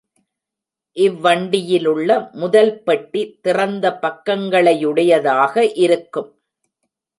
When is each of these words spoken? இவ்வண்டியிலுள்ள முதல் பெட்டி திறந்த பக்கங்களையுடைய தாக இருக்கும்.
இவ்வண்டியிலுள்ள 0.97 2.09
முதல் 2.31 2.73
பெட்டி 2.83 3.21
திறந்த 3.41 3.85
பக்கங்களையுடைய 4.01 5.21
தாக 5.21 5.65
இருக்கும். 5.85 6.29